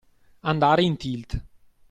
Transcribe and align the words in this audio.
Andare 0.51 0.81
in 0.89 0.97
tilt. 0.97 1.31